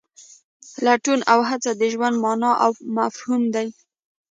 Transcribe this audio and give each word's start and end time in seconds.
لټون 0.85 1.19
او 1.31 1.39
هڅه 1.49 1.71
د 1.79 1.81
ژوند 1.93 2.15
مانا 2.23 2.51
او 2.63 2.71
مفهوم 2.97 3.43
دی. 3.55 3.67